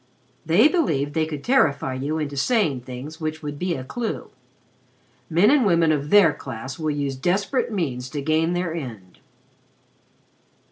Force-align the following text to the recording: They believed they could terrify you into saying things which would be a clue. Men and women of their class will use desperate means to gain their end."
They 0.47 0.67
believed 0.67 1.13
they 1.13 1.27
could 1.27 1.43
terrify 1.43 1.93
you 1.93 2.17
into 2.17 2.35
saying 2.35 2.81
things 2.81 3.21
which 3.21 3.43
would 3.43 3.59
be 3.59 3.75
a 3.75 3.83
clue. 3.83 4.31
Men 5.29 5.51
and 5.51 5.63
women 5.63 5.91
of 5.91 6.09
their 6.09 6.33
class 6.33 6.79
will 6.79 6.89
use 6.89 7.15
desperate 7.15 7.71
means 7.71 8.09
to 8.09 8.21
gain 8.23 8.53
their 8.53 8.73
end." 8.73 9.19